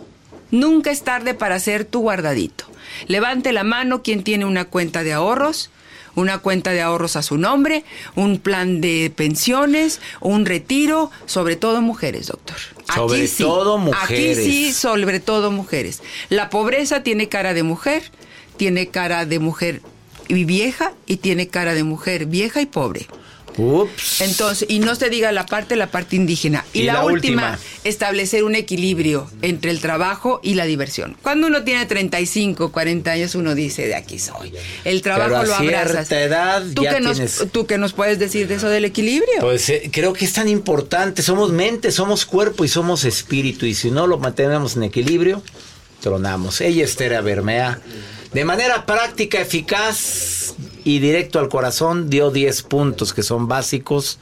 Nunca 0.53 0.93
es 0.93 1.03
tarde 1.03 1.35
para 1.35 1.57
hacer 1.57 1.85
tu 1.85 1.99
guardadito. 2.01 2.65
Levante 3.09 3.51
la 3.53 3.65
mano 3.65 4.03
quien 4.05 4.23
tiene 4.23 4.45
una 4.45 4.67
cuenta 4.67 5.03
de 5.03 5.13
ahorros, 5.13 5.71
una 6.15 6.39
cuenta 6.39 6.73
de 6.73 6.83
ahorros 6.83 7.17
a 7.17 7.23
su 7.23 7.39
nombre, 7.39 7.85
un 8.15 8.39
plan 8.39 8.81
de 8.81 9.13
pensiones, 9.15 10.01
un 10.21 10.47
retiro, 10.47 11.11
sobre 11.27 11.57
todo 11.57 11.81
mujeres, 11.83 12.29
doctor. 12.29 12.57
Sobre 12.95 13.29
todo 13.29 13.79
mujeres. 13.79 14.39
Aquí 14.39 14.51
sí, 14.51 14.73
sobre 14.73 15.21
todo 15.21 15.51
mujeres. 15.51 16.03
La 16.29 16.51
pobreza 16.51 17.03
tiene 17.03 17.29
cara 17.29 17.55
de 17.55 17.63
mujer, 17.63 18.03
tiene 18.57 18.89
cara 18.89 19.27
de 19.27 19.39
mujer 19.39 19.83
y 20.29 20.45
vieja 20.45 20.93
y 21.07 21.17
tiene 21.19 21.49
cara 21.49 21.75
de 21.75 21.85
mujer 21.85 22.27
vieja 22.27 22.61
y 22.61 22.67
pobre. 22.67 23.07
Ups. 23.57 24.21
Entonces, 24.21 24.67
y 24.69 24.79
no 24.81 24.95
se 24.95 25.11
diga 25.11 25.31
la 25.33 25.47
parte, 25.47 25.77
la 25.77 25.87
parte 25.89 26.17
indígena. 26.17 26.65
Y, 26.73 26.81
Y 26.81 26.83
la, 26.85 26.95
la 26.95 27.05
última, 27.05 27.53
última. 27.53 27.59
establecer 27.85 28.45
un 28.45 28.55
equilibrio 28.55 29.31
entre 29.43 29.71
el 29.71 29.81
trabajo 29.81 30.41
y 30.43 30.55
la 30.55 30.65
diversión. 30.65 31.17
Cuando 31.23 31.47
uno 31.47 31.63
tiene 31.65 31.87
35, 31.87 32.73
40 32.73 33.11
años, 33.11 33.35
uno 33.35 33.55
dice, 33.55 33.87
de 33.87 33.95
aquí 33.95 34.19
soy. 34.19 34.53
El 34.85 35.03
trabajo 35.03 35.29
Pero 35.41 35.41
a 35.41 35.47
lo 35.47 35.55
abrazas. 35.55 36.09
cierta 36.09 36.23
edad 36.23 36.63
¿Tú, 36.75 36.83
ya 36.83 37.01
nos, 37.01 37.17
tienes- 37.17 37.45
¿Tú 37.53 37.67
qué 37.67 37.79
nos 37.79 37.93
puedes 37.93 38.19
decir 38.19 38.49
de 38.49 38.55
eso 38.57 38.69
del 38.69 38.85
equilibrio? 38.85 39.41
Pues 39.41 39.69
eh, 39.69 39.89
creo 39.93 40.13
que 40.13 40.25
es 40.25 40.33
tan 40.33 40.49
importante. 40.49 41.23
Somos 41.23 41.51
mente, 41.53 41.93
somos 41.93 42.25
cuerpo 42.27 42.65
y 42.65 42.69
somos 42.69 43.05
espíritu. 43.05 43.67
Y 43.67 43.75
si 43.75 43.91
no 43.91 44.07
lo 44.07 44.19
mantenemos 44.19 44.77
en 44.77 44.83
equilibrio, 44.85 45.43
tronamos. 46.01 46.61
Ella 46.61 46.85
es 46.85 46.97
Tere 46.97 47.21
Bermea. 47.21 47.81
De 48.33 48.45
manera 48.45 48.85
práctica, 48.85 49.41
eficaz 49.41 50.34
y 50.85 50.99
directo 50.99 51.39
al 51.39 51.49
corazón, 51.49 52.11
dio 52.11 52.31
10 52.31 52.63
puntos 52.65 53.15
que 53.15 53.23
son 53.23 53.49
básicos, 53.49 54.19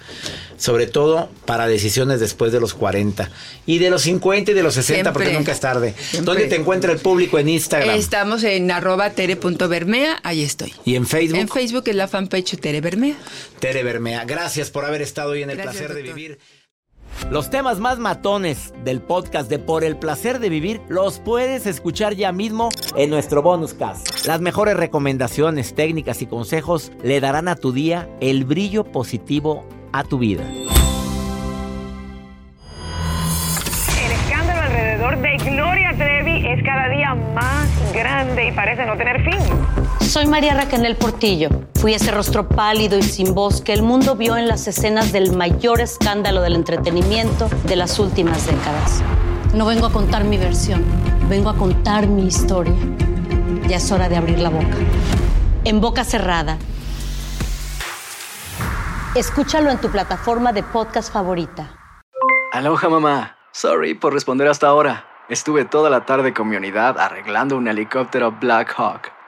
sobre 0.56 0.86
todo 0.86 1.28
para 1.44 1.66
decisiones 1.66 2.20
después 2.20 2.52
de 2.52 2.60
los 2.60 2.72
40. 2.74 3.30
Y 3.66 3.78
de 3.78 3.90
los 3.90 4.02
50 4.02 4.52
y 4.52 4.54
de 4.54 4.62
los 4.62 4.74
60, 4.74 5.12
porque 5.12 5.32
nunca 5.32 5.52
es 5.52 5.60
tarde. 5.60 5.94
Siempre. 5.98 6.24
¿Dónde 6.24 6.46
te 6.48 6.56
encuentra 6.56 6.92
el 6.92 6.98
público 6.98 7.38
en 7.38 7.48
Instagram? 7.48 7.96
Estamos 7.96 8.44
en 8.44 8.70
arroba 8.70 9.10
tere.bermea, 9.10 10.20
ahí 10.22 10.42
estoy. 10.42 10.72
Y 10.84 10.94
en 10.94 11.06
Facebook, 11.06 11.38
En 11.38 11.48
Facebook 11.48 11.84
es 11.86 11.96
la 11.96 12.06
fanpage 12.06 12.58
Tere 12.60 12.80
Bermea. 12.80 13.16
Tere 13.58 13.82
Bermea. 13.82 14.24
Gracias 14.24 14.70
por 14.70 14.84
haber 14.84 15.02
estado 15.02 15.32
hoy 15.32 15.42
en 15.42 15.50
el 15.50 15.56
Gracias, 15.56 15.76
placer 15.76 15.96
de 15.96 16.02
vivir. 16.02 16.38
Los 17.30 17.48
temas 17.48 17.78
más 17.78 17.98
matones 17.98 18.74
del 18.84 19.00
podcast 19.00 19.48
de 19.48 19.58
Por 19.58 19.84
el 19.84 19.96
placer 19.96 20.38
de 20.38 20.48
vivir 20.48 20.80
los 20.88 21.18
puedes 21.18 21.66
escuchar 21.66 22.14
ya 22.14 22.30
mismo 22.32 22.68
en 22.96 23.10
nuestro 23.10 23.42
bonus 23.42 23.72
cast. 23.74 24.26
Las 24.26 24.40
mejores 24.40 24.76
recomendaciones, 24.76 25.74
técnicas 25.74 26.20
y 26.22 26.26
consejos 26.26 26.92
le 27.02 27.20
darán 27.20 27.48
a 27.48 27.56
tu 27.56 27.72
día 27.72 28.08
el 28.20 28.44
brillo 28.44 28.84
positivo 28.84 29.64
a 29.92 30.04
tu 30.04 30.18
vida. 30.18 30.44
El 34.04 34.12
escándalo 34.12 34.60
alrededor 34.60 35.18
de 35.18 35.36
Gloria 35.38 35.94
Trevi 35.96 36.46
es 36.46 36.62
cada 36.64 36.88
día 36.90 37.14
más 37.34 37.68
grande 37.94 38.48
y 38.48 38.52
parece 38.52 38.84
no 38.84 38.96
tener 38.96 39.22
fin. 39.24 39.38
Soy 40.12 40.26
María 40.26 40.52
Raquel 40.52 40.94
Portillo. 40.94 41.48
Fui 41.80 41.94
ese 41.94 42.10
rostro 42.10 42.46
pálido 42.46 42.98
y 42.98 43.02
sin 43.02 43.34
voz 43.34 43.62
que 43.62 43.72
el 43.72 43.82
mundo 43.82 44.14
vio 44.14 44.36
en 44.36 44.46
las 44.46 44.68
escenas 44.68 45.10
del 45.10 45.34
mayor 45.34 45.80
escándalo 45.80 46.42
del 46.42 46.54
entretenimiento 46.54 47.48
de 47.64 47.76
las 47.76 47.98
últimas 47.98 48.46
décadas. 48.46 49.02
No 49.54 49.64
vengo 49.64 49.86
a 49.86 49.90
contar 49.90 50.24
mi 50.24 50.36
versión, 50.36 50.84
vengo 51.30 51.48
a 51.48 51.56
contar 51.56 52.08
mi 52.08 52.26
historia. 52.26 52.74
Ya 53.66 53.78
es 53.78 53.90
hora 53.90 54.10
de 54.10 54.18
abrir 54.18 54.38
la 54.38 54.50
boca. 54.50 54.76
En 55.64 55.80
boca 55.80 56.04
cerrada. 56.04 56.58
Escúchalo 59.14 59.70
en 59.70 59.80
tu 59.80 59.88
plataforma 59.88 60.52
de 60.52 60.62
podcast 60.62 61.10
favorita. 61.10 61.74
Aloha 62.52 62.90
mamá. 62.90 63.38
Sorry 63.52 63.94
por 63.94 64.12
responder 64.12 64.46
hasta 64.46 64.66
ahora. 64.66 65.06
Estuve 65.30 65.64
toda 65.64 65.88
la 65.88 66.04
tarde 66.04 66.34
con 66.34 66.50
mi 66.50 66.56
unidad 66.56 66.98
arreglando 66.98 67.56
un 67.56 67.66
helicóptero 67.66 68.30
Black 68.32 68.74
Hawk. 68.76 69.21